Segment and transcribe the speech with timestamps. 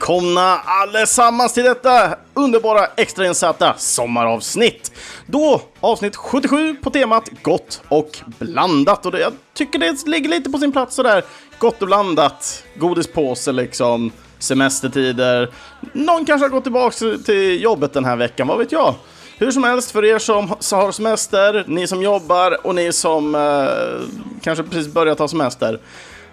[0.00, 4.92] välkomna allesammans till detta underbara extrainsatta sommaravsnitt.
[5.26, 9.06] Då avsnitt 77 på temat gott och blandat.
[9.06, 11.24] Och det, jag tycker det ligger lite på sin plats sådär.
[11.58, 15.48] Gott och blandat, godispåse liksom, semestertider.
[15.92, 18.94] Någon kanske har gått tillbaka till jobbet den här veckan, vad vet jag?
[19.38, 24.08] Hur som helst, för er som har semester, ni som jobbar och ni som eh,
[24.42, 25.80] kanske precis börjat ta semester.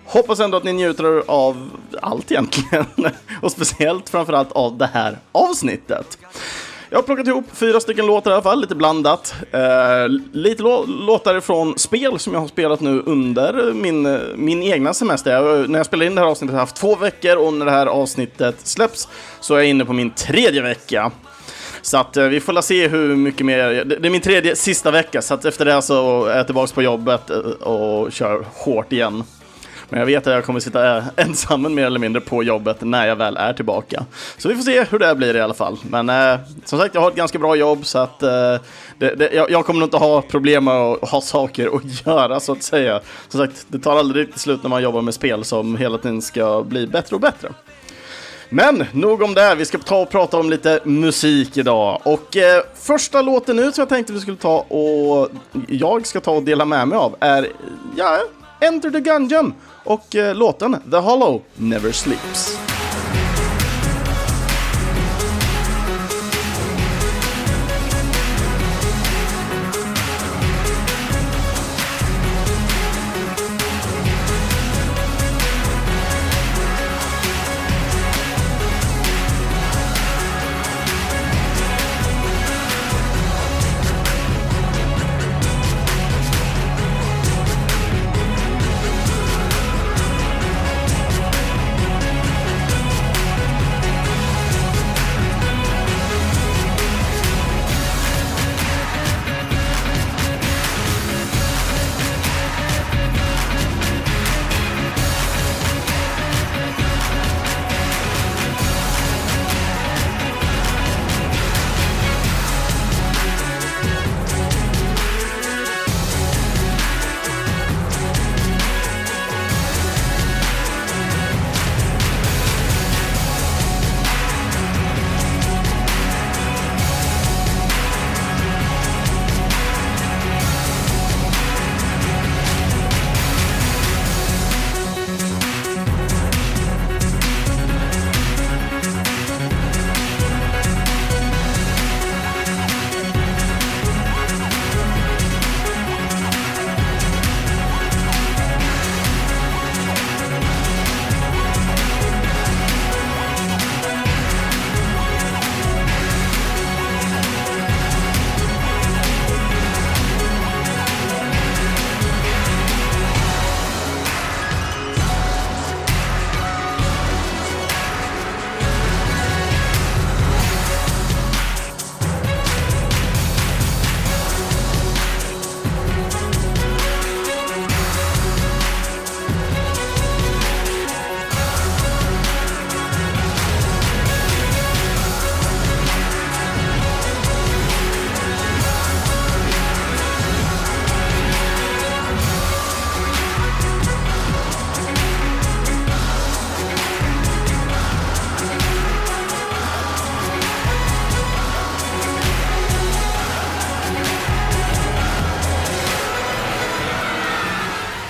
[0.07, 1.69] Hoppas ändå att ni njuter av
[2.01, 2.85] allt egentligen.
[3.41, 6.17] Och speciellt framförallt av det här avsnittet.
[6.89, 9.35] Jag har plockat ihop fyra stycken låtar i alla fall, lite blandat.
[9.51, 15.31] Eh, lite låtar från spel som jag har spelat nu under min, min egna semester.
[15.31, 17.65] Jag, när jag spelar in det här avsnittet har jag haft två veckor och när
[17.65, 19.07] det här avsnittet släpps
[19.39, 21.11] så är jag inne på min tredje vecka.
[21.81, 25.21] Så att eh, vi får se hur mycket mer, det är min tredje, sista vecka,
[25.21, 29.23] så att efter det så är jag tillbaka på jobbet eh, och kör hårt igen.
[29.89, 33.15] Men jag vet att jag kommer sitta ensam mer eller mindre på jobbet när jag
[33.15, 34.05] väl är tillbaka.
[34.37, 35.77] Så vi får se hur det blir i alla fall.
[35.89, 38.29] Men eh, som sagt, jag har ett ganska bra jobb så att eh,
[38.97, 42.39] det, det, jag, jag, kommer nog inte ha problem med att ha saker att göra
[42.39, 43.01] så att säga.
[43.29, 46.21] Som sagt, det tar aldrig riktigt slut när man jobbar med spel som hela tiden
[46.21, 47.49] ska bli bättre och bättre.
[48.49, 52.01] Men nog om det, vi ska ta och prata om lite musik idag.
[52.03, 55.29] Och eh, första låten ut som jag tänkte vi skulle ta och
[55.67, 57.47] jag ska ta och dela med mig av är,
[57.97, 58.19] ja,
[58.59, 62.57] Enter the Gungeon och eh, låten The Hollow Never Sleeps.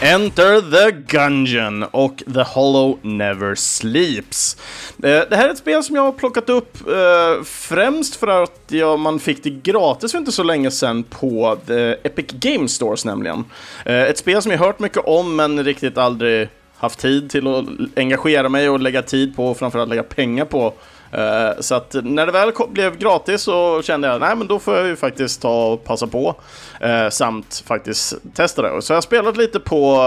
[0.07, 4.57] Enter the Gungeon och The Hollow Never Sleeps.
[5.04, 8.71] Eh, det här är ett spel som jag har plockat upp eh, främst för att
[9.00, 13.45] man fick det gratis för inte så länge sedan på The Epic Game Stores nämligen.
[13.86, 17.65] Eh, ett spel som jag hört mycket om men riktigt aldrig haft tid till att
[17.95, 20.74] engagera mig och lägga tid på och framförallt lägga pengar på
[21.12, 24.75] Eh, så att när det väl blev gratis så kände jag, nej men då får
[24.75, 26.36] jag ju faktiskt ta och passa på.
[26.80, 28.81] Eh, samt faktiskt testa det.
[28.81, 29.98] Så jag har spelat lite på,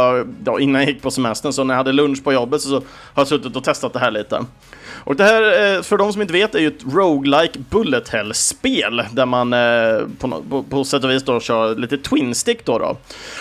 [0.44, 2.82] ja, innan jag gick på semestern, så när jag hade lunch på jobbet så har
[3.14, 4.44] jag suttit och testat det här lite.
[5.04, 5.42] Och det här,
[5.76, 9.50] eh, för de som inte vet, är ju ett roguelike bullet hell-spel där man
[10.18, 12.78] på, på, på sätt och vis då kör lite twin stick då.
[12.78, 12.96] då.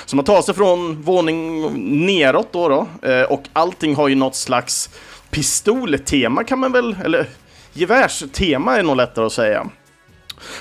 [0.05, 1.71] Så man tar sig från våning
[2.05, 2.87] neråt då, då
[3.29, 4.89] och allting har ju något slags
[5.29, 7.27] pistoltema kan man väl, eller
[7.73, 9.69] gevärstema är nog lättare att säga.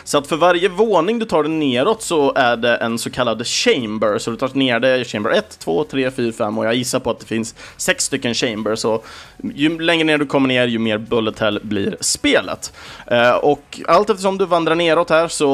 [0.05, 3.47] Så att för varje våning du tar dig neråt så är det en så kallad
[3.47, 4.19] chamber.
[4.19, 7.01] Så du tar ner det i chamber 1, 2, 3, 4, 5 och jag gissar
[7.01, 8.75] på att det finns sex stycken chamber.
[8.75, 9.03] Så
[9.55, 12.73] ju längre ner du kommer ner, ju mer bullet hell blir spelet.
[13.07, 15.49] Eh, och allt eftersom du vandrar neråt här så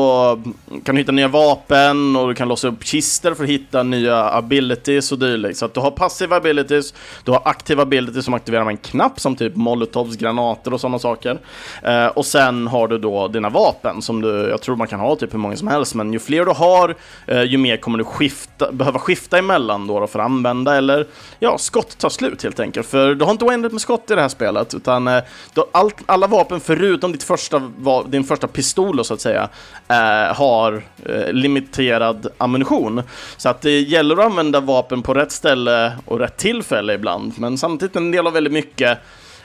[0.84, 4.30] kan du hitta nya vapen och du kan låsa upp kister för att hitta nya
[4.30, 5.58] abilities och dylikt.
[5.58, 6.94] Så att du har passiva abilities,
[7.24, 10.98] du har aktiva abilities som aktiverar med en knapp som typ molotovs, granater och sådana
[10.98, 11.38] saker.
[11.82, 15.16] Eh, och sen har du då dina vapen som du, jag tror man kan ha
[15.16, 16.94] typ hur många som helst, men ju fler du har,
[17.26, 21.06] eh, ju mer kommer du skifta, behöva skifta emellan då, då för att använda, eller
[21.38, 22.86] ja, skott tar slut helt enkelt.
[22.86, 25.22] För du har inte oändligt med skott i det här spelet, utan eh,
[25.54, 27.62] då allt, alla vapen förutom ditt första,
[28.06, 29.48] din första pistol då, så att säga,
[29.88, 33.02] eh, har eh, limiterad ammunition.
[33.36, 37.58] Så att det gäller att använda vapen på rätt ställe och rätt tillfälle ibland, men
[37.58, 38.98] samtidigt en del av väldigt mycket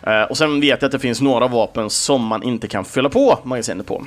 [0.07, 3.09] Uh, och sen vet jag att det finns några vapen som man inte kan fylla
[3.09, 4.05] på magasinet på.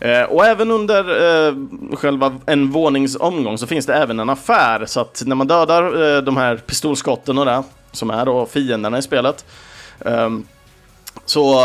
[0.00, 1.04] Eh, och även under
[1.48, 1.54] eh,
[1.92, 6.22] själva en våningsomgång så finns det även en affär, så att när man dödar eh,
[6.22, 7.62] de här pistolskotten och det,
[7.92, 9.44] som är då fienderna i spelet,
[10.04, 10.46] ehm,
[11.24, 11.60] så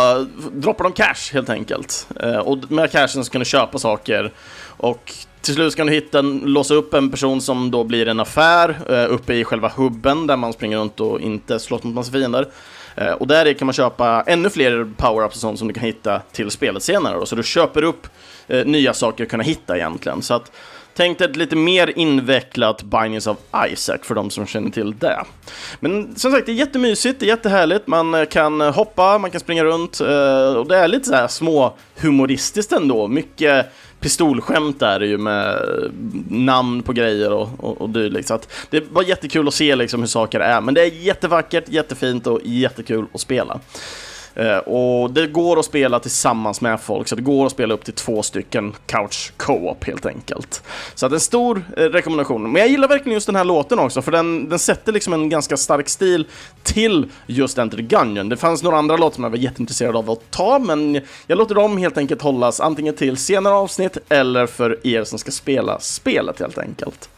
[0.51, 2.07] droppar de cash helt enkelt.
[2.19, 4.31] Eh, och med cashen så kan du köpa saker
[4.77, 8.91] och till slut kan du hitta, låsa upp en person som då blir en affär
[9.09, 12.47] uppe i själva hubben där man springer runt och inte slåss mot massa fiender.
[12.95, 16.19] Eh, och där kan man köpa ännu fler power-ups och sånt som du kan hitta
[16.31, 17.17] till spelet senare.
[17.17, 17.25] Då.
[17.25, 18.07] Så du köper upp
[18.47, 20.21] eh, nya saker att kunna hitta egentligen.
[20.21, 20.51] Så att,
[20.95, 23.37] Tänk dig ett lite mer invecklat Bindings of
[23.71, 25.23] Isaac för de som känner till det.
[25.79, 29.39] Men som sagt, det är jättemysigt, det är jättehärligt, man eh, kan hoppa, man kan
[29.39, 29.99] springa runt
[30.57, 33.07] och det är lite så här små humoristiskt ändå.
[33.07, 33.65] Mycket
[34.01, 35.61] pistolskämt där ju med
[36.29, 38.27] namn på grejer och, och, och dylikt.
[38.27, 40.61] Så att det var jättekul att se liksom hur saker är.
[40.61, 43.59] Men det är jättevackert, jättefint och jättekul att spela.
[44.35, 47.85] Eh, och det går att spela tillsammans med folk, så det går att spela upp
[47.85, 50.63] till två stycken couch co-op helt enkelt.
[50.95, 52.51] Så att en stor eh, rekommendation.
[52.51, 55.29] Men jag gillar verkligen just den här låten också, för den, den sätter liksom en
[55.29, 56.27] ganska stark stil
[56.63, 58.29] till just Enter the Gungeon.
[58.29, 61.55] Det fanns några andra låtar som jag var jätteintresserad av att ta, men jag låter
[61.55, 66.39] dem helt enkelt hållas antingen till senare avsnitt eller för er som ska spela spelet
[66.39, 67.09] helt enkelt.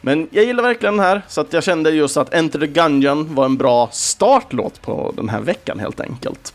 [0.00, 3.34] Men jag gillar verkligen den här, så att jag kände just att Enter the Gungeon
[3.34, 6.52] var en bra startlåt på den här veckan helt enkelt.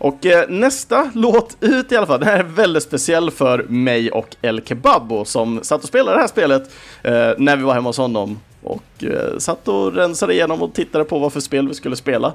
[0.00, 4.10] Och eh, nästa låt ut i alla fall, den här är väldigt speciell för mig
[4.10, 6.70] och El Kebabo som satt och spelade det här spelet
[7.02, 11.04] eh, när vi var hemma hos honom och eh, satt och rensade igenom och tittade
[11.04, 12.32] på vad för spel vi skulle spela.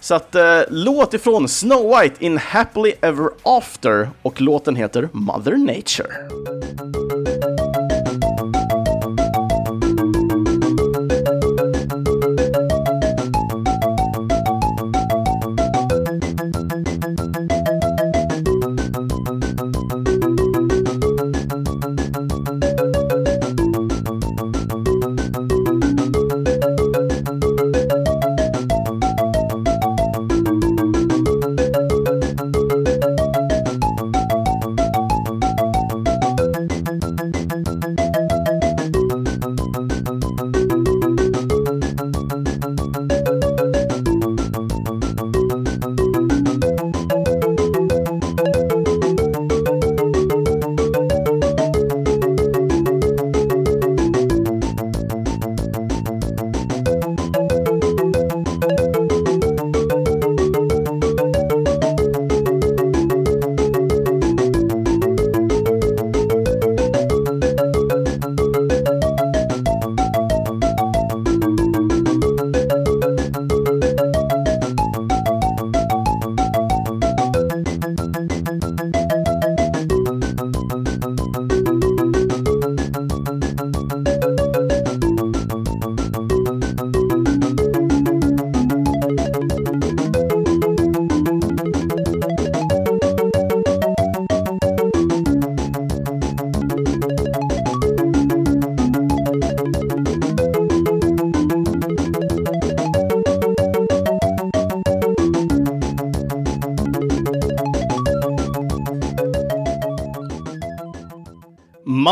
[0.00, 5.56] Så att eh, låt ifrån Snow White in Happily Ever After och låten heter Mother
[5.56, 7.15] Nature.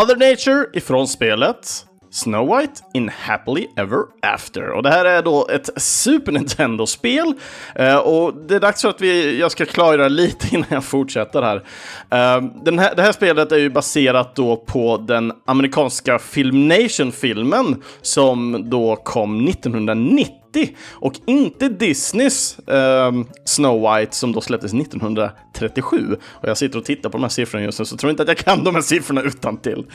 [0.04, 4.70] Mother Nature ifrån spelet Snow White in Happily Ever After.
[4.70, 7.34] Och det här är då ett Super Nintendo-spel.
[7.80, 11.42] Uh, och det är dags för att vi, jag ska klargöra lite innan jag fortsätter
[11.42, 11.56] här.
[11.56, 12.94] Uh, den här.
[12.94, 19.48] Det här spelet är ju baserat då på den amerikanska Film Nation-filmen som då kom
[19.48, 23.12] 1990 1990 och inte Disneys eh,
[23.44, 26.16] Snow White som då släpptes 1937.
[26.30, 28.28] Och jag sitter och tittar på de här siffrorna just nu så tror inte att
[28.28, 29.86] jag kan de här siffrorna utan till.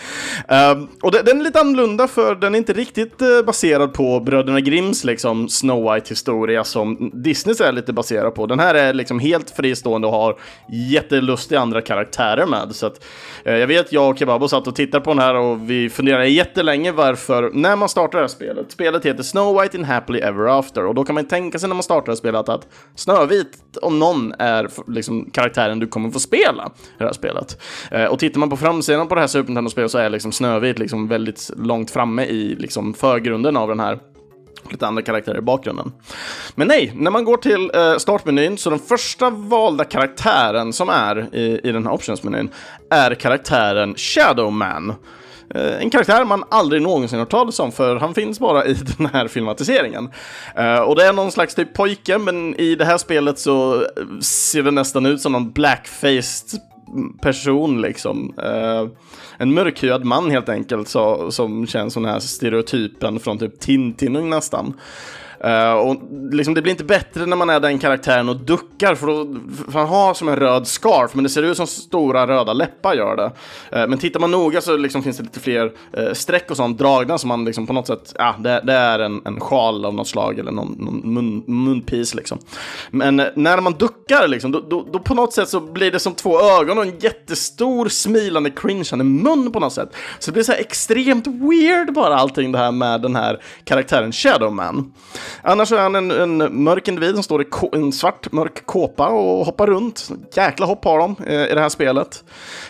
[0.48, 4.20] Eh, och det, den är lite annorlunda för den är inte riktigt eh, baserad på
[4.20, 8.46] Bröderna Grimms liksom Snow White historia som Disneys är lite baserad på.
[8.46, 10.40] Den här är liksom helt fristående och har
[10.70, 12.76] jättelustiga andra karaktärer med.
[12.76, 13.06] Så att,
[13.46, 16.28] eh, jag vet, jag och Kebabo satt och tittade på den här och vi funderade
[16.28, 20.48] jättelänge varför, när man startar det här spelet, spelet heter Snow White in Happily Ever
[20.50, 24.00] After och då kan man tänka sig när man startar det spelet att Snövit, om
[24.00, 27.62] någon, är liksom karaktären du kommer få spela i det här spelet.
[27.92, 30.80] Eh, och tittar man på framsidan på det här Super Nintendo-spelet så är liksom Snövit
[30.80, 34.00] liksom väldigt långt framme i liksom förgrunden av den här
[34.72, 35.92] lite andra karaktärer i bakgrunden.
[36.56, 41.36] Men nej, när man går till eh, startmenyn så den första valda karaktären som är
[41.36, 42.50] i, i den här optionsmenyn
[42.90, 44.94] är karaktären Shadowman.
[45.56, 49.06] Eh, en karaktär man aldrig någonsin hört talas om för han finns bara i den
[49.06, 50.10] här filmatiseringen.
[50.56, 54.20] Eh, och det är någon slags typ pojke men i det här spelet så eh,
[54.22, 56.60] ser det nästan ut som någon blackfaced
[57.22, 58.34] person liksom.
[58.40, 58.90] Uh,
[59.38, 64.30] en mörkhyad man helt enkelt så, som känns som den här stereotypen från typ Tintin
[64.30, 64.74] nästan.
[65.46, 65.96] Uh, och
[66.32, 69.36] liksom, det blir inte bättre när man är den karaktären och duckar, för, då,
[69.72, 72.94] för han har som en röd scarf, men det ser ut som stora röda läppar
[72.94, 73.32] gör det.
[73.80, 75.66] Uh, men tittar man noga så liksom finns det lite fler
[75.98, 79.00] uh, streck och sånt dragna som man liksom på något sätt, ja, det, det är
[79.00, 82.38] en, en sjal av något slag eller någon, någon mun, munpis liksom.
[82.92, 86.14] Men när man duckar liksom, då, då, då, på något sätt så blir det som
[86.14, 89.90] två ögon och en jättestor smilande cringeande mun på något sätt.
[90.20, 94.12] Så det blir så här extremt weird bara allting det här med den här karaktären
[94.12, 94.94] Shadowman.
[95.42, 99.46] Annars är han en, en mörk individ som står i en svart mörk kåpa och
[99.46, 100.10] hoppar runt.
[100.36, 102.24] Jäkla hopp har de eh, i det här spelet.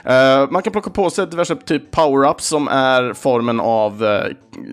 [0.03, 4.25] Eh, man kan plocka på sig diverse typ power-ups som är formen av, eh,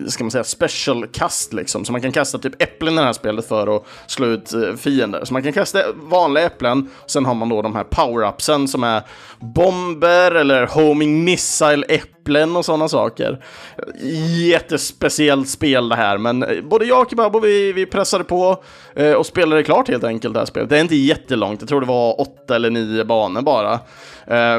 [0.07, 1.85] ska man säga, special-kast liksom.
[1.85, 4.75] Så man kan kasta typ äpplen i det här spelet för att slå ut eh,
[4.75, 5.25] fiender.
[5.25, 9.01] Så man kan kasta vanliga äpplen, sen har man då de här power-upsen som är
[9.39, 13.43] bomber eller homing missile-äpplen och sådana saker.
[14.49, 18.63] Jättespeciellt spel det här, men eh, både jag och Kebabo vi, vi pressade på
[18.95, 20.69] eh, och spelade klart helt enkelt det här spelet.
[20.69, 23.79] Det är inte jättelångt, jag tror det var åtta eller nio banor bara.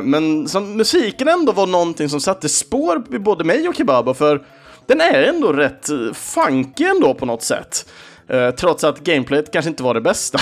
[0.02, 4.42] Men som musiken ändå var någonting som satte spår i både mig och Kebabo, för
[4.88, 7.88] den är ändå rätt eh, funky ändå på något sätt.
[8.28, 10.38] Eh, trots att gameplayet kanske inte var det bästa.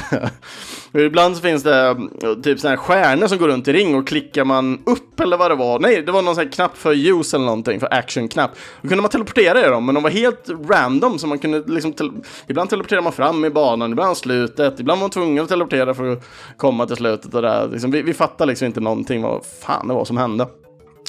[0.92, 1.86] Ibland så finns det
[2.22, 5.36] eh, typ sådana här stjärnor som går runt i ring och klickar man upp eller
[5.36, 5.78] vad det var.
[5.78, 8.50] Nej, det var någon sån här knapp för use eller någonting, för action-knapp.
[8.82, 11.92] Då kunde man teleportera i dem, men de var helt random så man kunde liksom...
[11.92, 12.04] Te
[12.46, 16.12] ibland teleporterar man fram i banan, ibland slutet, ibland var man tvungen att teleportera för
[16.12, 16.24] att
[16.56, 17.68] komma till slutet och där.
[17.68, 20.46] Liksom, vi, vi fattade liksom inte någonting vad fan det var som hände.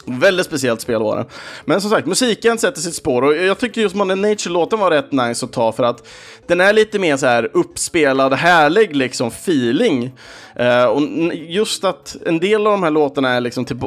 [0.10, 1.26] Väldigt speciellt spel var det.
[1.66, 5.12] Men som sagt, musiken sätter sitt spår och jag tyckte just Modern Nature-låten var rätt
[5.12, 6.08] nice att ta för att
[6.48, 10.12] den är lite mer så här uppspelad, härlig liksom feeling.
[10.60, 11.02] Uh, och
[11.34, 13.78] just att en del av de här låtarna är liksom till,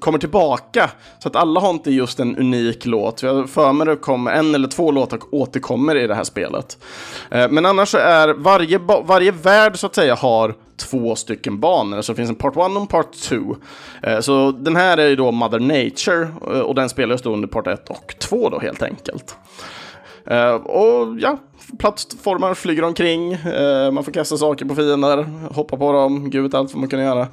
[0.00, 3.22] kommer tillbaka, så att alla har inte just en unik låt.
[3.22, 6.78] Jag för mig det kommer en eller två låtar återkommer i det här spelet.
[7.34, 12.02] Uh, men annars så är varje, varje värld så att säga har två stycken banor,
[12.02, 13.36] så det finns en Part 1 och en Part 2.
[14.02, 17.48] Eh, så den här är ju då Mother Nature eh, och den spelas då under
[17.48, 19.36] Part 1 och 2 då helt enkelt.
[20.26, 21.38] Eh, och ja,
[21.78, 23.38] plattformar flyger omkring,
[23.92, 27.00] man får kasta saker på fiender, hoppa på dem, gud vet allt vad man kan
[27.00, 27.28] göra.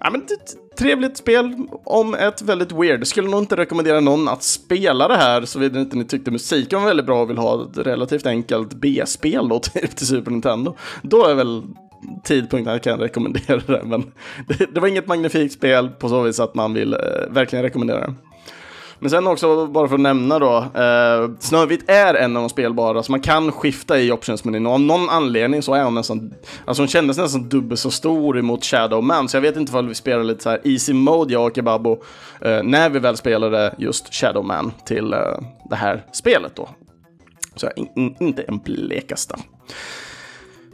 [0.00, 1.54] Ja, men ett trevligt spel
[1.84, 3.06] om ett väldigt weird.
[3.06, 6.86] Skulle nog inte rekommendera någon att spela det här såvida inte ni tyckte musiken var
[6.86, 9.58] väldigt bra och vill ha ett relativt enkelt B-spel då
[9.94, 10.76] till Super Nintendo.
[11.02, 11.62] Då är väl
[12.24, 14.12] tidpunkten jag kan rekommendera det, men
[14.48, 16.98] det, det var inget magnifikt spel på så vis att man vill eh,
[17.30, 18.14] verkligen rekommendera det.
[19.00, 23.02] Men sen också, bara för att nämna då, eh, Snövit är en av de spelbara,
[23.02, 26.82] så man kan skifta i optionsmenyn och av någon anledning så är hon nästan, alltså
[26.82, 29.94] hon kändes nästan dubbelt så stor emot Shadow Man, så jag vet inte om vi
[29.94, 32.02] spelar lite så här easy mode, jag och Kebabo,
[32.40, 35.18] eh, när vi väl spelade just Shadow Man till eh,
[35.70, 36.68] det här spelet då.
[37.56, 39.36] Så in, in, inte en blekaste.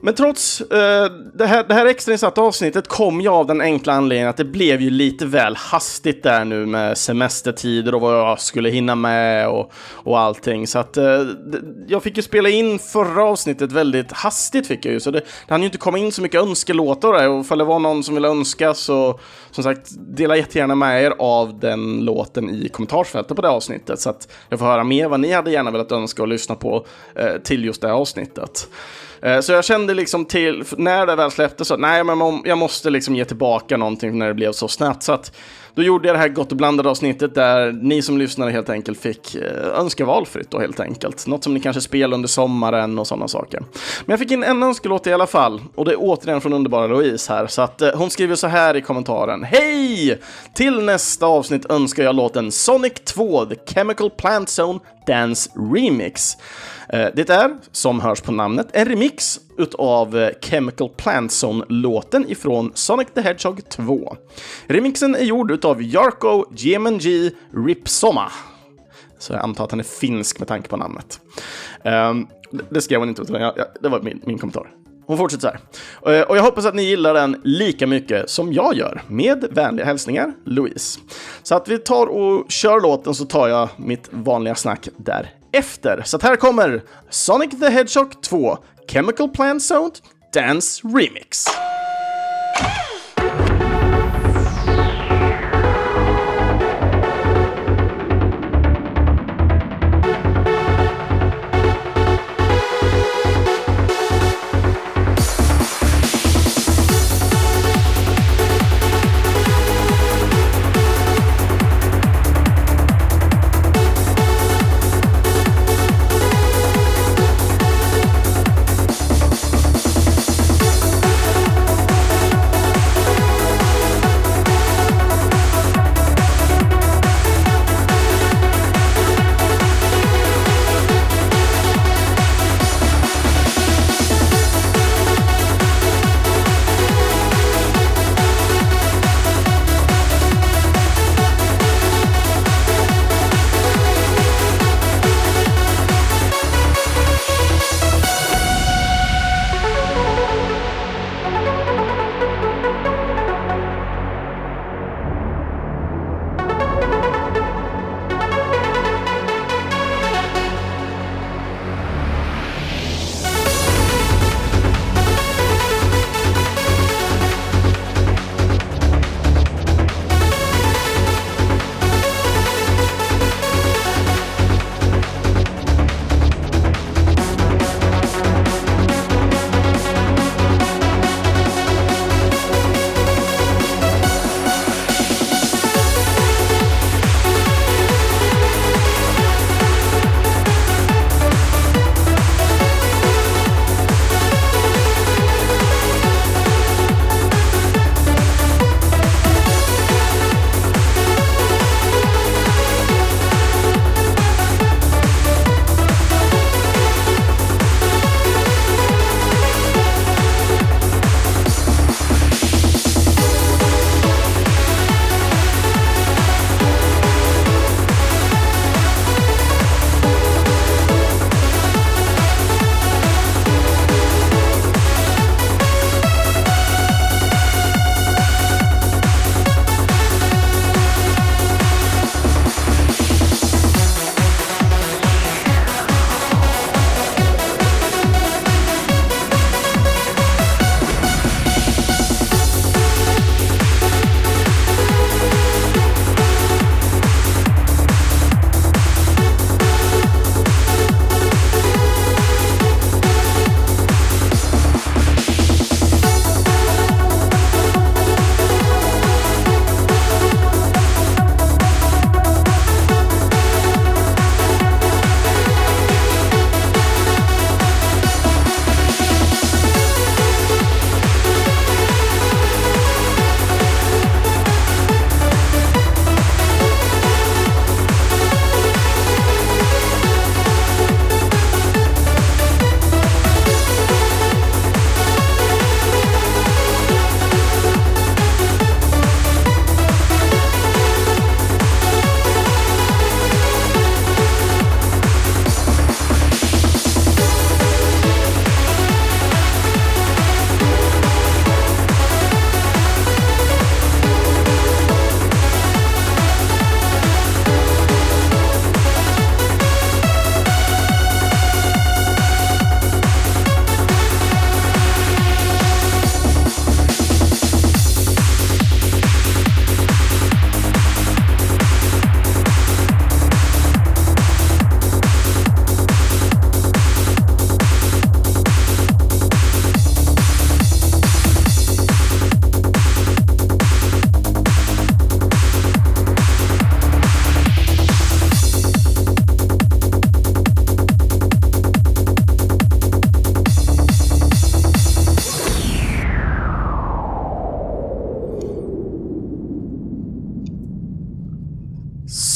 [0.05, 4.29] Men trots eh, det, här, det här extrainsatta avsnittet kom jag av den enkla anledningen
[4.29, 8.71] att det blev ju lite väl hastigt där nu med semestertider och vad jag skulle
[8.71, 10.67] hinna med och, och allting.
[10.67, 11.23] Så att eh,
[11.89, 15.55] jag fick ju spela in förra avsnittet väldigt hastigt fick jag ju, så det, det
[15.55, 18.15] hann ju inte komma in så mycket önskelåtar där och ifall det var någon som
[18.15, 19.21] ville önska så
[19.51, 24.11] som sagt, dela jättegärna med er av den låten i kommentarsfältet på det avsnittet så
[24.11, 27.37] att jag får höra mer vad ni hade gärna velat önska och lyssna på eh,
[27.45, 28.69] till just det avsnittet.
[29.25, 32.91] Eh, så jag kände liksom till, när det väl släpptes, så nej men jag måste
[32.91, 35.03] liksom ge tillbaka någonting när det blev så snabbt.
[35.03, 35.33] Så att
[35.75, 39.01] då gjorde jag det här Gott och blandade avsnittet där ni som lyssnade helt enkelt
[39.01, 41.27] fick eh, önska valfritt då helt enkelt.
[41.27, 43.61] Något som ni kanske spelar under sommaren och sådana saker.
[43.61, 46.87] Men jag fick in en önskelåt i alla fall och det är återigen från underbara
[46.87, 47.47] Louise här.
[47.47, 49.45] Så att eh, hon skriver så här i kommentaren.
[49.45, 50.21] Hej!
[50.55, 56.37] Till nästa avsnitt önskar jag låten Sonic 2 The Chemical Plant Zone Dance Remix.
[56.95, 62.73] Eh, det är, som hörs på namnet, en remix utav eh, Chemical Plant Zone-låten ifrån
[62.75, 64.17] Sonic the Hedgehog 2.
[64.67, 67.31] Remixen är gjord utav Jarko Gemenji
[67.67, 68.33] Ripsoma.
[69.19, 71.21] Så jag antar att han är finsk med tanke på namnet.
[71.85, 72.27] Ehm,
[72.71, 74.71] det- skrev hon inte, utan jag, jag, det var min, min kommentar.
[75.07, 75.59] Hon fortsätter
[76.03, 76.21] så här.
[76.21, 79.03] Eh, och jag hoppas att ni gillar den lika mycket som jag gör.
[79.09, 81.01] Med vänliga hälsningar, Louise.
[81.43, 86.03] Så att vi tar och kör låten så tar jag mitt vanliga snack där efter,
[86.05, 88.59] Så att här kommer Sonic the Hedgehog 2
[88.89, 89.91] Chemical Plant Zone
[90.33, 91.47] Dance Remix.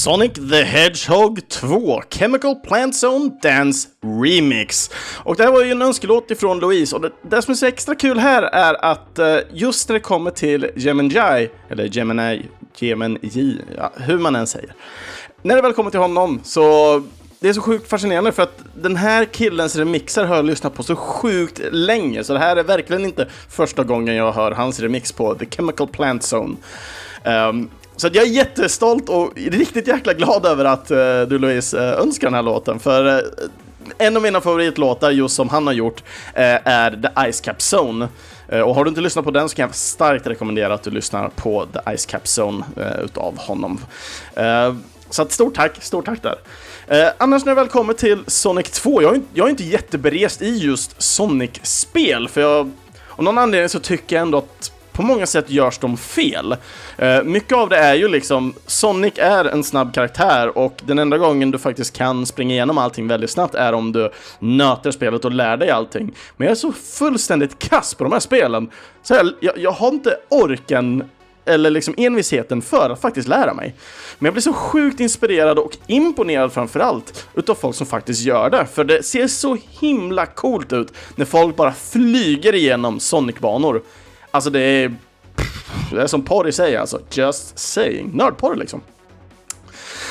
[0.08, 3.88] Sonic the Hedgehog 2 Chemical Plant Zone Dance
[4.24, 4.90] Remix.
[5.16, 7.66] Och det här var ju en önskelåt ifrån Louise och det, det som är så
[7.66, 13.60] extra kul här är att uh, just när det kommer till Gemini, eller Gemini, Gemini,
[13.76, 14.74] ja, hur man än säger.
[15.42, 17.02] När det väl kommer till honom så
[17.40, 20.82] det är så sjukt fascinerande för att den här killens remixer har jag lyssnat på
[20.82, 25.12] så sjukt länge, så det här är verkligen inte första gången jag hör hans remix
[25.12, 26.56] på The Chemical Plant Zone.
[27.24, 32.00] Um, så jag är jättestolt och riktigt jäkla glad över att eh, du Louise eh,
[32.00, 33.24] önskar den här låten, för eh,
[33.98, 36.02] en av mina favoritlåtar just som han har gjort
[36.34, 38.08] är The Ice Cap Zone.
[38.64, 41.28] Och har du inte lyssnat på den så kan jag starkt rekommendera att du lyssnar
[41.28, 42.64] på The Ice Cap Zone
[43.04, 43.80] utav honom.
[45.10, 46.38] Så att stort tack, stort tack där.
[46.88, 50.42] Eh, annars när det väl kommer till Sonic 2, jag är, jag är inte jätteberest
[50.42, 52.70] i just Sonic-spel, för jag,
[53.10, 56.56] av någon anledning så tycker jag ändå att på många sätt görs de fel.
[56.96, 61.18] Eh, mycket av det är ju liksom, Sonic är en snabb karaktär och den enda
[61.18, 65.32] gången du faktiskt kan springa igenom allting väldigt snabbt är om du nöter spelet och
[65.32, 66.14] lär dig allting.
[66.36, 68.70] Men jag är så fullständigt kass på de här spelen,
[69.02, 71.04] så jag, jag, jag har inte orken
[71.44, 73.74] eller liksom envisheten för att faktiskt lära mig.
[74.18, 78.66] Men jag blir så sjukt inspirerad och imponerad framförallt utav folk som faktiskt gör det,
[78.66, 83.82] för det ser så himla coolt ut när folk bara flyger igenom Sonic-banor.
[84.30, 84.94] Alltså det är...
[85.92, 88.10] Det är som porr i sig alltså, just saying.
[88.14, 88.80] Nördporr liksom.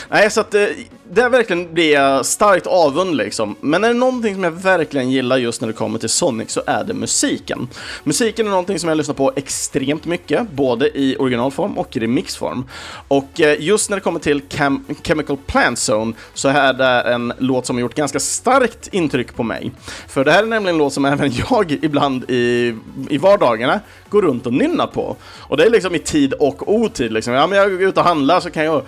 [0.10, 0.68] Nej, så att eh,
[1.12, 3.56] det, verkligen blir jag starkt avund liksom.
[3.62, 6.62] Men är det någonting som jag verkligen gillar just när det kommer till Sonic så
[6.68, 7.68] är det musiken.
[8.04, 12.66] Musiken är någonting som jag lyssnar på extremt mycket, både i originalform och i remixform.
[13.08, 17.66] Och just när det kommer till Chem Chemical Plant Zone så är det en låt
[17.66, 19.72] som har gjort ganska starkt intryck på mig.
[20.08, 22.76] För det här är nämligen en låt som även jag ibland i,
[23.10, 25.16] i vardagarna går runt och nynnar på.
[25.40, 27.34] Och det är liksom i tid och otid liksom.
[27.34, 28.82] Ja, men jag går ut och handlar så kan jag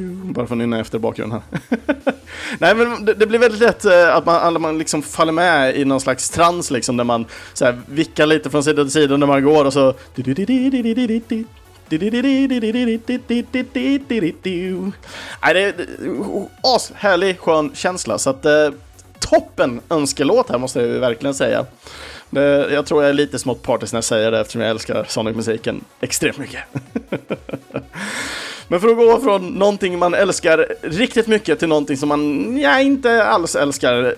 [0.00, 1.78] bara för att nynna efter bakgrunden här.
[2.58, 5.84] Nej, men det, det, blir väldigt lätt eh, att man, man liksom faller med i
[5.84, 9.26] någon slags trans liksom, där man så här, vickar lite från sida till sida när
[9.26, 9.94] man går och så...
[15.42, 15.74] Nej, det är
[16.62, 18.70] ashärlig skön känsla, så att eh,
[19.18, 21.66] toppen önskelåt här måste jag ju verkligen säga.
[22.30, 25.04] Det, jag tror jag är lite smått partisk när jag säger det eftersom jag älskar
[25.08, 26.60] Sonic-musiken extremt mycket.
[28.68, 32.80] Men för att gå från någonting man älskar riktigt mycket till någonting som man ja,
[32.80, 34.14] inte alls älskar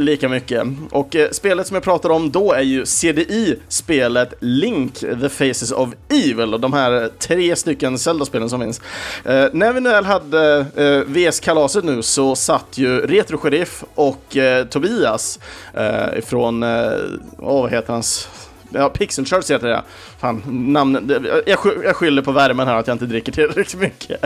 [0.00, 0.62] lika mycket.
[0.90, 5.88] Och eh, spelet som jag pratar om då är ju CDI-spelet Link, The Faces of
[6.08, 8.80] Evil, och de här tre stycken Zelda-spelen som finns.
[9.24, 14.66] Eh, när vi väl hade eh, VS-kalaset nu så satt ju Retro Sheriff och eh,
[14.66, 15.38] Tobias
[15.74, 16.90] eh, ifrån, eh,
[17.38, 18.28] vad heter hans
[18.70, 19.82] Ja, Pixel Church heter det.
[20.20, 21.12] Fan, namn,
[21.46, 24.22] jag, jag skyller på värmen här att jag inte dricker tillräckligt mycket.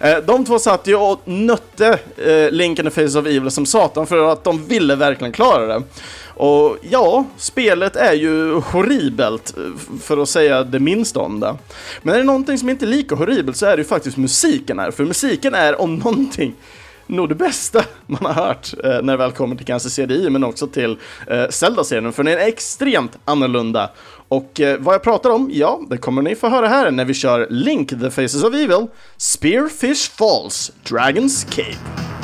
[0.00, 1.98] Eh, de två satt ju och nötte
[2.50, 5.82] Link and the Face of Evil som satan för att de ville verkligen klara det.
[6.40, 9.62] Och ja, spelet är ju horribelt, eh,
[10.02, 11.56] för att säga det minsta om det.
[12.02, 14.78] Men är det någonting som inte är lika horribelt så är det ju faktiskt musiken
[14.78, 16.54] här, för musiken är om någonting
[17.10, 20.44] nog det bästa man har hört eh, när det väl kommer till kanske CDI, men
[20.44, 23.90] också till eh, Zelda-serien, för den är extremt annorlunda.
[24.28, 27.14] Och eh, vad jag pratar om, ja, det kommer ni få höra här när vi
[27.14, 32.19] kör Link, The Faces of Evil, Spearfish Falls, Dragon's Cave.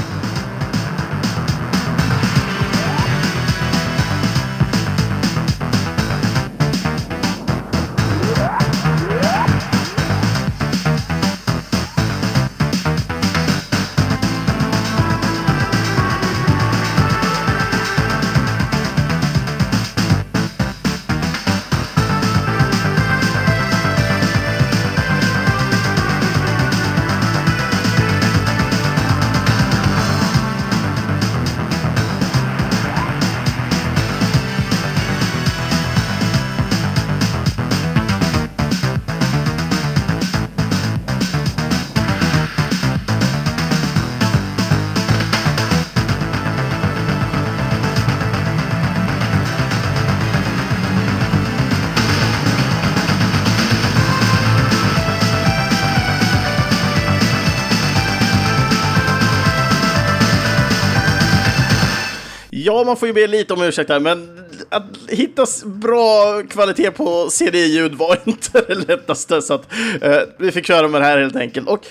[62.67, 67.31] Ja, man får ju be lite om ursäkt här, men att hitta bra kvalitet på
[67.31, 71.37] CD-ljud var inte det lättaste, så att eh, vi fick köra med det här helt
[71.37, 71.69] enkelt.
[71.69, 71.87] Och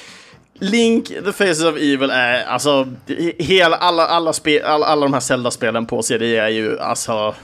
[0.59, 2.87] Link, The Faces of Evil är, alltså,
[3.37, 7.35] hela, alla, alla, spe, alla, alla de här Zelda-spelen på CD är ju, alltså,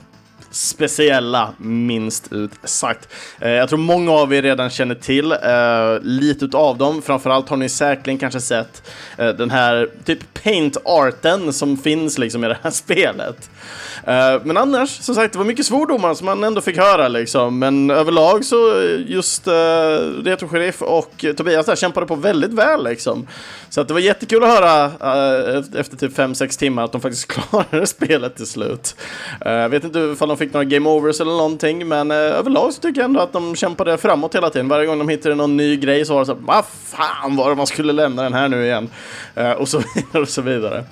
[0.52, 3.08] speciella, minst ut sagt.
[3.40, 5.38] Eh, jag tror många av er redan känner till eh,
[6.02, 7.02] lite av dem.
[7.02, 12.48] Framförallt har ni säkerligen kanske sett eh, den här typ paint-arten som finns liksom i
[12.48, 13.50] det här spelet.
[14.44, 17.60] Men annars, som sagt, det var mycket svordomar som man ändå fick höra liksom.
[17.60, 18.74] Men överlag så
[19.08, 19.54] just uh,
[20.24, 23.28] Retro Sheriff och Tobias där kämpade på väldigt väl liksom.
[23.70, 27.28] Så att det var jättekul att höra uh, efter typ 5-6 timmar att de faktiskt
[27.32, 28.96] klarade spelet till slut.
[29.40, 32.82] Jag vet inte ifall de fick några game overs eller någonting, men eh, överlag så
[32.82, 34.67] tycker jag ändå att de kämpade framåt hela tiden.
[34.67, 37.56] Varje gång de hittade någon ny grej så var det så vad fan var det
[37.56, 38.89] man skulle lämna den här nu igen?
[39.36, 40.84] Eh, och så vidare och så vidare.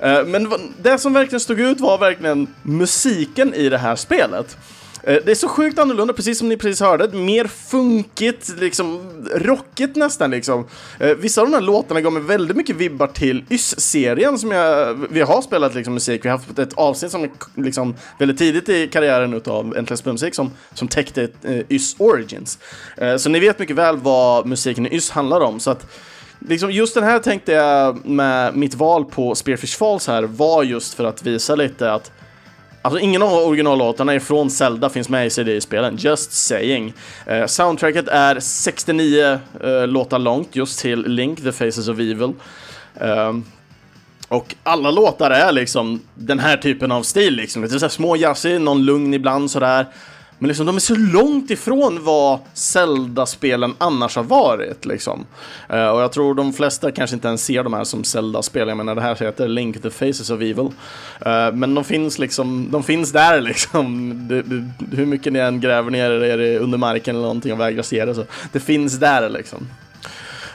[0.00, 4.56] Eh, men det som verkligen stod ut var verkligen musiken i det här spelet.
[5.02, 7.08] Eh, det är så sjukt annorlunda, precis som ni precis hörde.
[7.08, 9.00] Mer funkigt, liksom
[9.34, 10.66] rockigt nästan liksom.
[10.98, 14.94] Eh, vissa av de här låtarna gav mig väldigt mycket vibbar till Ys-serien som jag,
[15.10, 16.24] vi har spelat liksom musik.
[16.24, 20.50] Vi har haft ett avsnitt som liksom väldigt tidigt i karriären utav Äntligen Spelmusik som,
[20.74, 22.58] som täckte eh, Ys Origins.
[23.18, 25.60] Så ni vet mycket väl vad musiken i Ys handlar om.
[25.60, 25.86] Så att
[26.48, 30.94] liksom just den här tänkte jag med mitt val på Spearfish Falls här var just
[30.94, 32.12] för att visa lite att
[32.82, 36.92] Alltså ingen av originallåtarna ifrån Zelda finns med i CD-spelen, just saying.
[37.26, 42.32] Eh, soundtracket är 69 eh, låtar långt just till Link, The Faces of Evil.
[43.00, 43.32] Eh,
[44.28, 47.62] och alla låtar är liksom den här typen av stil liksom.
[47.62, 49.86] Lite så små jazzig, någon lugn ibland sådär.
[50.40, 54.84] Men liksom, de är så långt ifrån vad Zelda-spelen annars har varit.
[54.84, 55.26] Liksom.
[55.72, 58.68] Uh, och jag tror de flesta kanske inte ens ser de här som Zelda-spel.
[58.68, 60.60] Jag menar, det här heter Link the Faces of Evil.
[60.60, 64.12] Uh, men de finns liksom, de finns där liksom.
[64.28, 67.82] Det, det, hur mycket ni än gräver ner er under marken eller någonting och vägrar
[67.82, 68.24] se det så.
[68.52, 69.66] Det finns där liksom.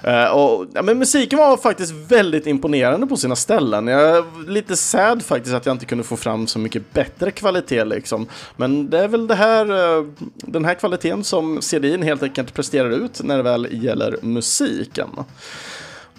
[0.06, 3.88] Eh, och, ja, men musiken var faktiskt väldigt imponerande på sina ställen.
[3.88, 7.86] Jag är lite sad faktiskt att jag inte kunde få fram så mycket bättre kvalitet
[7.86, 8.28] liksom.
[8.56, 12.90] Men det är väl det här, eh, den här kvaliteten som CDin helt enkelt presterar
[12.90, 15.10] ut när det väl gäller musiken.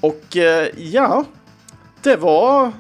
[0.01, 1.25] Och eh, ja,
[2.03, 2.73] det var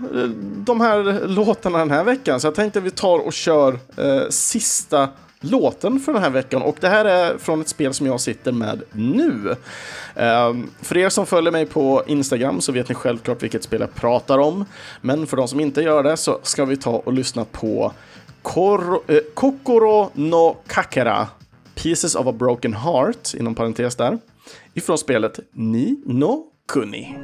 [0.64, 2.40] de här låtarna den här veckan.
[2.40, 3.78] Så jag tänkte att vi tar och kör
[4.30, 5.08] sista
[5.50, 8.52] låten för den här veckan och det här är från ett spel som jag sitter
[8.52, 9.56] med nu.
[10.14, 13.94] Um, för er som följer mig på Instagram så vet ni självklart vilket spel jag
[13.94, 14.64] pratar om.
[15.00, 17.92] Men för de som inte gör det så ska vi ta och lyssna på
[18.42, 21.28] Kor eh, Kokoro no Kakera
[21.74, 24.18] Pieces of a Broken Heart, inom parentes där,
[24.74, 27.16] ifrån spelet Ni no Kuni.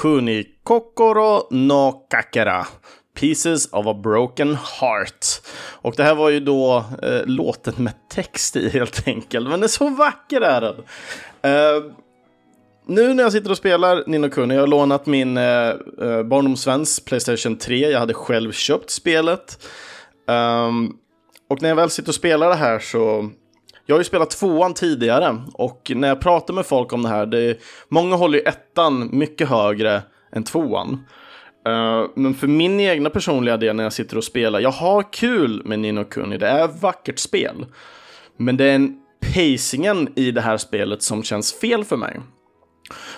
[0.00, 2.66] Kuni Kokoro no Kakera.
[3.14, 5.26] Pieces of a Broken Heart.
[5.82, 9.48] Och det här var ju då eh, låten med text i helt enkelt.
[9.48, 10.76] Men det är så vacker är den.
[11.42, 11.92] Eh,
[12.86, 17.00] nu när jag sitter och spelar Nino Kuni, jag har lånat min eh, eh barndomsväns
[17.00, 17.90] Playstation 3.
[17.90, 19.66] Jag hade själv köpt spelet.
[20.26, 20.96] Um,
[21.48, 23.30] och när jag väl sitter och spelar det här så
[23.90, 27.26] jag har ju spelat tvåan tidigare och när jag pratar med folk om det här,
[27.26, 27.56] det är,
[27.88, 31.04] många håller ju ettan mycket högre än tvåan.
[31.68, 35.62] Uh, men för min egna personliga del när jag sitter och spelar, jag har kul
[35.64, 37.66] med Nino Kuni, det är ett vackert spel.
[38.36, 38.96] Men det är en
[39.34, 42.20] pacingen i det här spelet som känns fel för mig.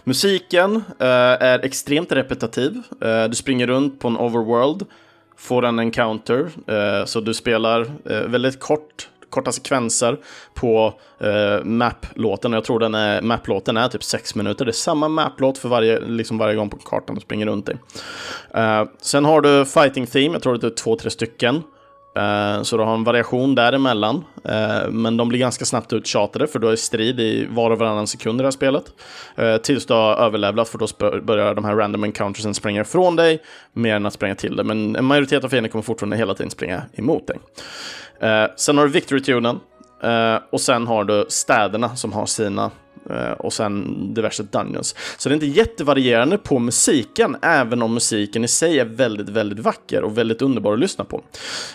[0.04, 0.82] Musiken uh,
[1.40, 2.82] är extremt repetitiv.
[3.04, 4.86] Uh, du springer runt på en overworld,
[5.36, 6.50] får en encounter,
[7.06, 7.86] så du spelar
[8.28, 10.18] väldigt kort korta sekvenser
[10.54, 12.52] på eh, map-låten.
[12.52, 14.64] Jag tror den är, map-låten är typ sex minuter.
[14.64, 17.72] Det är samma map-låt för varje, liksom varje gång på kartan du springer runt i.
[18.54, 21.62] Eh, sen har du fighting theme, jag tror det är två, tre stycken.
[22.16, 24.24] Eh, så du har en variation däremellan.
[24.44, 28.06] Eh, men de blir ganska snabbt uttjatade för du är strid i var och varannan
[28.06, 28.84] sekund i det här spelet.
[29.36, 30.86] Eh, tills du har överlevlat för då
[31.20, 33.42] börjar de här random encountersen springa ifrån dig
[33.72, 34.64] mer än att springa till dig.
[34.66, 37.38] Men en majoritet av fiender kommer fortfarande hela tiden springa emot dig.
[38.22, 39.60] Eh, sen har du victory-tunen.
[40.02, 42.70] Eh, och sen har du städerna som har sina
[43.10, 44.94] Eh, och sen diverse dungeons.
[45.18, 49.58] Så det är inte jättevarierande på musiken, även om musiken i sig är väldigt, väldigt
[49.58, 51.22] vacker och väldigt underbar att lyssna på.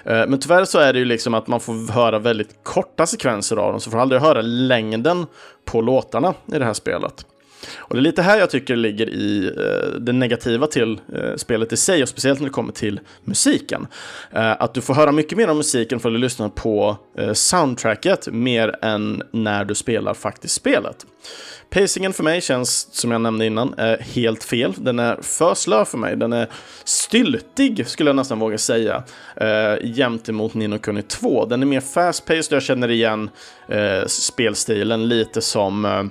[0.03, 3.57] Eh, men tyvärr så är det ju liksom att man får höra väldigt korta sekvenser
[3.57, 5.25] av dem, så får aldrig höra längden
[5.65, 7.25] på låtarna i det här spelet.
[7.77, 11.73] Och det är lite här jag tycker ligger i eh, det negativa till eh, spelet
[11.73, 13.87] i sig och speciellt när det kommer till musiken.
[14.31, 18.27] Eh, att du får höra mycket mer om musiken för att lyssna på eh, soundtracket
[18.31, 21.05] mer än när du spelar faktiskt spelet.
[21.69, 24.73] Pacingen för mig känns, som jag nämnde innan, eh, helt fel.
[24.77, 26.15] Den är för slö för mig.
[26.15, 26.47] Den är
[26.83, 29.03] styltig, skulle jag nästan våga säga,
[29.35, 31.45] eh, jämt emot Nino Kuni 2.
[31.45, 33.29] Den är mer fast-paced och jag känner igen
[33.67, 36.03] eh, spelstilen lite som eh,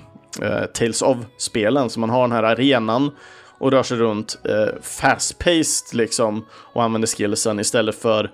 [0.43, 1.91] eh, Tales of-spelen.
[1.91, 3.11] Så man har den här arenan
[3.59, 8.31] och rör sig runt eh, fast-paced liksom och använder skillsen istället för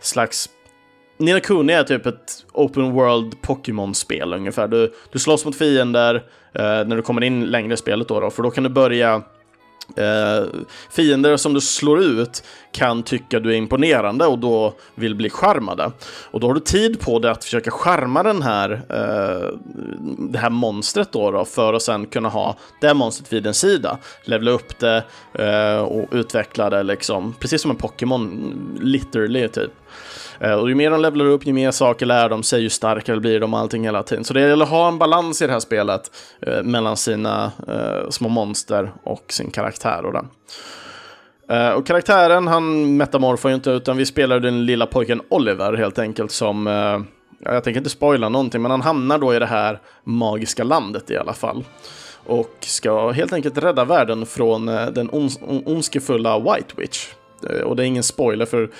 [0.00, 0.48] slags
[1.18, 4.68] Nina Kuni är typ ett open world Pokémon-spel ungefär.
[4.68, 6.14] Du, du slåss mot fiender
[6.52, 9.22] eh, när du kommer in längre i spelet då, då, för då kan du börja
[9.96, 10.46] Eh,
[10.90, 15.92] fiender som du slår ut kan tycka du är imponerande och då vill bli charmade.
[16.30, 19.58] Och då har du tid på dig att försöka charma den här, eh,
[20.18, 23.98] det här monstret då, då, för att sen kunna ha det monstret vid din sida.
[24.24, 29.72] Levla upp det eh, och utveckla det liksom, precis som en Pokémon, literally typ.
[30.40, 33.20] Eh, och ju mer de levlar upp, ju mer saker lär de sig, ju starkare
[33.20, 34.24] blir de och allting hela tiden.
[34.24, 36.10] Så det gäller att ha en balans i det här spelet
[36.40, 40.04] eh, mellan sina eh, små monster och sin karaktär.
[40.04, 40.28] Och, den.
[41.48, 45.98] Eh, och karaktären, han metamorfar ju inte, utan vi spelar den lilla pojken Oliver helt
[45.98, 47.00] enkelt som eh,
[47.52, 51.16] jag tänker inte spoila någonting, men han hamnar då i det här magiska landet i
[51.16, 51.64] alla fall.
[52.26, 55.10] Och ska helt enkelt rädda världen från eh, den
[55.64, 57.08] ondskefulla White Witch.
[57.50, 58.70] Eh, och det är ingen spoiler för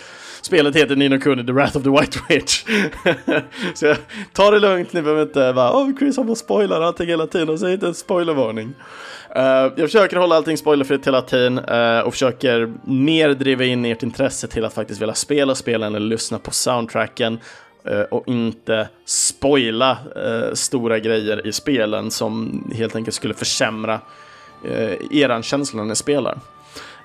[0.43, 2.65] spelet heter Nino Kuni The Wrath of the White Witch.
[3.75, 3.97] så jag,
[4.33, 7.27] ta det lugnt, ni behöver inte bara Åh, oh, Chris har på spoilar allting hela
[7.27, 8.75] tiden och säger inte en spoilervarning.
[9.37, 9.43] Uh,
[9.77, 14.49] jag försöker hålla allting spoilerfritt hela tiden uh, och försöker mer driva in ert intresse
[14.49, 17.39] till att faktiskt vilja spela spelen eller lyssna på soundtracken
[18.11, 19.99] och inte spoila
[20.53, 24.01] stora grejer i spelen som helt enkelt skulle försämra
[24.65, 26.39] eh, eran känsla när ni spelar.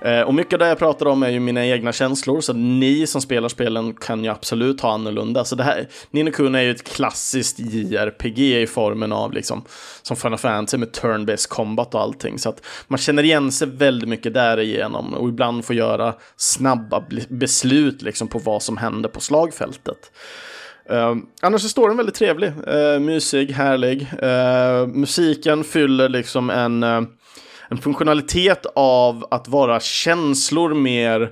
[0.01, 3.07] Eh, och mycket av det jag pratar om är ju mina egna känslor, så ni
[3.07, 5.45] som spelar spelen kan ju absolut ha annorlunda.
[5.45, 9.63] Så det här, Nino är ju ett klassiskt JRPG i formen av liksom,
[10.01, 12.39] som Final Fantasy med turn-based combat och allting.
[12.39, 18.01] Så att man känner igen sig väldigt mycket därigenom och ibland får göra snabba beslut
[18.01, 20.11] liksom på vad som händer på slagfältet.
[20.91, 24.07] Uh, annars är storyn väldigt trevlig, uh, mysig, härlig.
[24.23, 26.83] Uh, musiken fyller liksom en
[27.69, 31.31] en funktionalitet av att vara känslor mer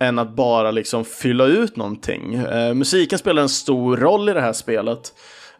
[0.00, 2.34] än att bara liksom fylla ut någonting.
[2.34, 5.14] Eh, musiken spelar en stor roll i det här spelet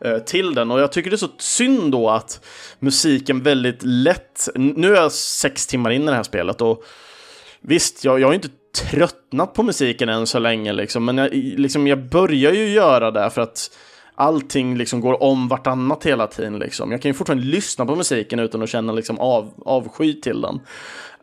[0.05, 2.45] eh, till den och jag tycker det är så synd då att
[2.79, 6.85] musiken väldigt lätt, nu är jag sex timmar in i det här spelet och
[7.61, 11.87] visst, jag, jag är inte tröttnat på musiken än så länge liksom, men jag, liksom,
[11.87, 13.71] jag börjar ju göra det för att
[14.19, 16.59] allting liksom går om vartannat hela tiden.
[16.59, 16.93] Liksom.
[16.93, 20.61] Jag kan ju fortfarande lyssna på musiken utan att känna liksom av, avsky till den.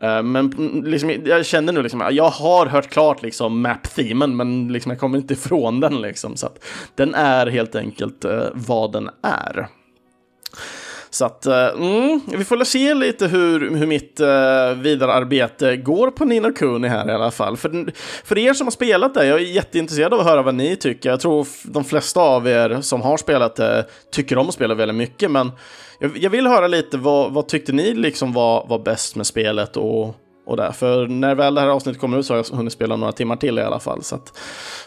[0.02, 0.50] Uh, men
[0.86, 5.18] liksom, jag känner nu liksom, jag har hört klart liksom map-themen, men liksom, jag kommer
[5.18, 6.00] inte ifrån den.
[6.00, 9.68] Liksom, så att den är helt enkelt uh, vad den är.
[11.16, 16.10] Så att, eh, mm, vi får se lite hur, hur mitt uh, vidare arbete går
[16.10, 17.56] på Nino Kuni här i alla fall.
[17.56, 17.92] För,
[18.24, 21.10] för er som har spelat det, jag är jätteintresserad av att höra vad ni tycker.
[21.10, 24.96] Jag tror de flesta av er som har spelat det tycker om att spela väldigt
[24.96, 25.52] mycket, men
[26.00, 29.76] jag, jag vill höra lite vad, vad tyckte ni liksom var, var bäst med spelet
[29.76, 30.14] och
[30.46, 30.72] och där.
[30.72, 33.36] För när väl det här avsnittet kommer ut så har jag hunnit spela några timmar
[33.36, 34.02] till i alla fall.
[34.02, 34.32] Så att,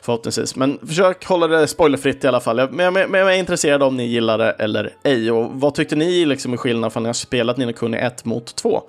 [0.02, 0.56] förhoppningsvis.
[0.56, 2.70] Men försök hålla det spoilerfritt i alla fall.
[2.72, 5.32] Men jag, men jag är intresserad om ni gillar det eller ej.
[5.32, 8.56] Och vad tyckte ni liksom i skillnad från när jag spelat Nina Kuni 1 mot
[8.56, 8.82] 2?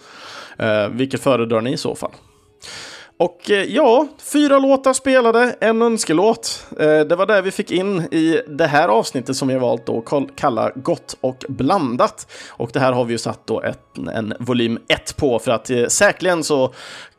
[0.59, 2.13] Eh, vilket föredrar ni i så fall?
[3.21, 6.67] Och eh, ja, fyra låtar spelade, en önskelåt.
[6.79, 9.89] Eh, det var det vi fick in i det här avsnittet som vi har valt
[9.89, 12.27] att kalla Gott och blandat.
[12.49, 15.71] Och det här har vi ju satt då ett, en volym 1 på för att
[15.71, 16.73] eh, säkerligen så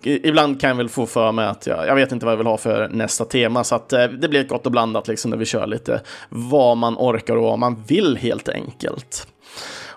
[0.04, 2.48] ibland kan jag väl få för mig att jag, jag vet inte vad jag vill
[2.48, 5.38] ha för nästa tema så att eh, det blir ett gott och blandat liksom när
[5.38, 9.28] vi kör lite vad man orkar och vad man vill helt enkelt.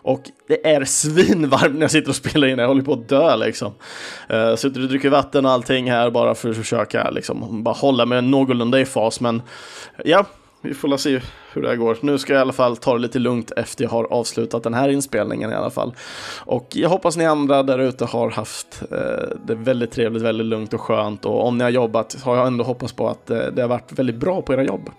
[0.04, 3.36] Och det är svinvarmt när jag sitter och spelar in, jag håller på att dö
[3.36, 3.72] liksom.
[4.32, 8.06] Uh, sitter och dricker vatten och allting här bara för att försöka liksom bara hålla
[8.06, 9.20] mig någorlunda i fas.
[9.20, 9.42] Men
[10.04, 10.24] ja,
[10.64, 11.20] vi får se
[11.52, 11.98] hur det här går.
[12.00, 14.74] Nu ska jag i alla fall ta det lite lugnt efter jag har avslutat den
[14.74, 15.94] här inspelningen i alla fall.
[16.38, 20.74] Och jag hoppas ni andra där ute har haft eh, det väldigt trevligt, väldigt lugnt
[20.74, 21.24] och skönt.
[21.24, 23.92] Och om ni har jobbat har jag ändå hoppats på att eh, det har varit
[23.92, 24.90] väldigt bra på era jobb.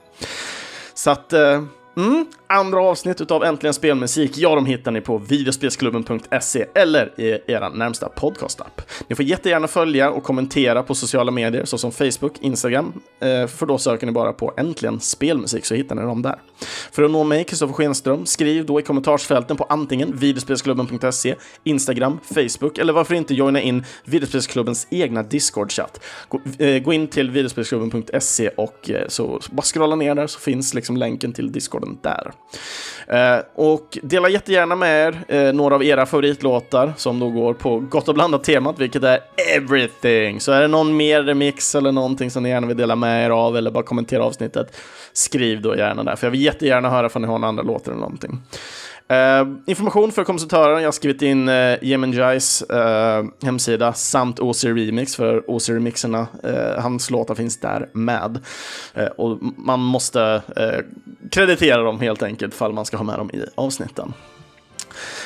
[0.93, 1.63] Så att eh,
[1.97, 2.25] Mm.
[2.47, 8.09] Andra avsnitt av Äntligen Spelmusik, ja, de hittar ni på videospelsklubben.se eller i er närmsta
[8.09, 8.81] podcastapp.
[9.07, 13.77] Ni får jättegärna följa och kommentera på sociala medier såsom Facebook, Instagram, eh, för då
[13.77, 16.35] söker ni bara på Äntligen Spelmusik så hittar ni dem där.
[16.91, 22.77] För att nå mig, Kristoffer Schenström, skriv då i kommentarsfälten på antingen videospelsklubben.se, Instagram, Facebook
[22.77, 25.99] eller varför inte joina in videospelsklubbens egna Discord-chatt.
[26.27, 30.97] Gå, eh, in till videospelsklubben.se och eh, så bara scrolla ner där så finns liksom
[30.97, 32.31] länken till Discord podden där.
[33.07, 37.79] Eh, och dela jättegärna med er eh, några av era favoritlåtar som då går på
[37.79, 39.19] gott och blandat temat, vilket är
[39.55, 40.39] everything.
[40.39, 43.29] Så är det någon mer remix eller någonting som ni gärna vill dela med er
[43.29, 44.77] av eller bara kommentera avsnittet,
[45.13, 47.91] skriv då gärna där, för jag vill jättegärna höra om ni har några andra låtar
[47.91, 48.41] eller någonting.
[49.11, 54.39] Uh, information för kompositören, jag har skrivit in eh, uh, Jemen Jais uh, hemsida samt
[54.39, 56.27] OC Remix för OC Remixerna.
[56.45, 58.39] Uh, hans låtar finns där med.
[58.97, 60.41] Uh, och man måste
[61.31, 64.13] kreditera dem helt enkelt fall man ska ha med dem i avsnitten.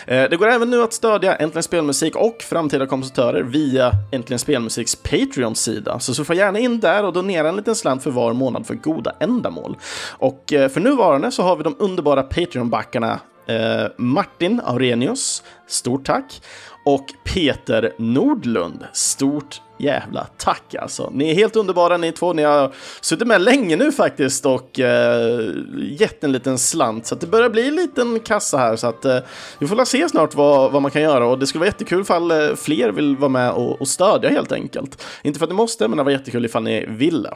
[0.05, 5.99] Det går även nu att stödja Äntligen Spelmusik och framtida kompositörer via Äntligen Spelmusiks Patreon-sida.
[5.99, 9.15] Så surfa gärna in där och donera en liten slant för var månad för goda
[9.19, 9.77] ändamål.
[10.09, 13.19] Och för nuvarande så har vi de underbara Patreon-backarna
[13.49, 16.41] Eh, Martin Aurenius, stort tack.
[16.85, 21.09] Och Peter Nordlund, stort jävla tack alltså.
[21.13, 22.33] Ni är helt underbara ni två.
[22.33, 25.39] Ni har suttit med länge nu faktiskt och eh,
[25.77, 27.05] gett en liten slant.
[27.05, 28.75] Så det börjar bli en liten kassa här.
[28.75, 29.17] Så att eh,
[29.59, 31.27] vi får se snart vad, vad man kan göra.
[31.27, 34.51] Och det skulle vara jättekul ifall eh, fler vill vara med och, och stödja helt
[34.51, 35.03] enkelt.
[35.23, 37.33] Inte för att ni måste, men det var jättekul ifall ni ville.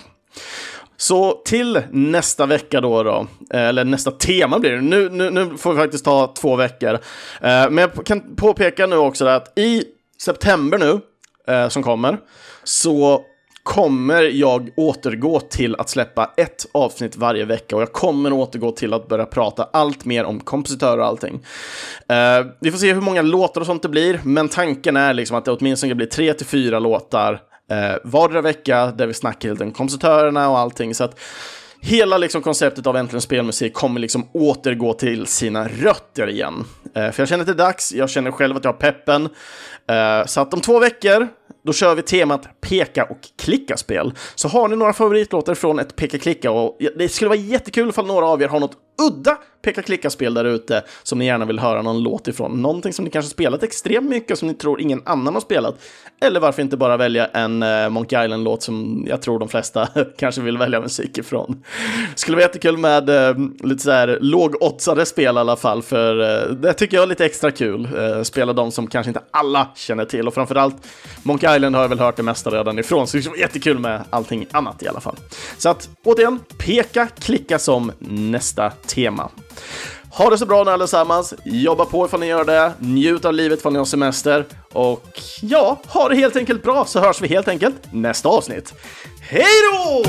[0.98, 4.82] Så till nästa vecka då, då eh, eller nästa tema blir det.
[4.82, 6.94] Nu, nu, nu får vi faktiskt ta två veckor.
[6.94, 7.00] Eh,
[7.70, 9.84] men jag kan påpeka nu också att i
[10.18, 11.00] september nu,
[11.54, 12.18] eh, som kommer,
[12.64, 13.26] så
[13.64, 18.94] kommer jag återgå till att släppa ett avsnitt varje vecka och jag kommer återgå till
[18.94, 21.34] att börja prata allt mer om kompositörer och allting.
[21.34, 25.38] Uh, vi får se hur många låtar och sånt det blir, men tanken är liksom
[25.38, 27.42] att det åtminstone blir tre till fyra låtar
[27.72, 30.96] eh, vardera vecka där vi snackar helt om kompositörerna och allting.
[30.96, 31.20] Så att
[31.82, 36.66] hela liksom konceptet av Äntligen Spelmusik kommer liksom återgå till sina rötter igen.
[36.96, 39.30] Eh, för jag känner att det är dags, jag känner själv att jag har peppen.
[39.90, 41.28] Eh, så att om två veckor,
[41.66, 44.14] då kör vi temat peka och klicka-spel.
[44.36, 48.26] Så har ni några favoritlåtar från ett peka-klicka och det skulle vara jättekul ifall några
[48.26, 52.28] av er har något udda peka-klicka-spel där ute som ni gärna vill höra någon låt
[52.28, 52.62] ifrån.
[52.62, 55.76] Någonting som ni kanske spelat extremt mycket som ni tror ingen annan har spelat.
[56.22, 59.88] Eller varför inte bara välja en eh, Monkey Island-låt som jag tror de flesta
[60.18, 61.64] kanske vill välja musik ifrån.
[62.16, 66.56] Skulle vara jättekul med eh, lite så här lågoddsade spel i alla fall, för eh,
[66.56, 67.90] det tycker jag är lite extra kul.
[67.98, 70.76] Eh, spela de som kanske inte alla känner till och framförallt
[71.24, 73.80] Monkey Island har jag väl hört det mesta redan ifrån, så det skulle vara jättekul
[73.80, 75.16] med allting annat i alla fall.
[75.58, 79.30] Så att återigen, peka, klicka som nästa tema.
[80.18, 83.60] Ha det så bra nu allesammans, jobba på ifall ni gör det, njut av livet
[83.60, 87.48] ifall ni har semester och ja, ha det helt enkelt bra så hörs vi helt
[87.48, 88.74] enkelt nästa avsnitt.
[89.22, 90.04] Hej då!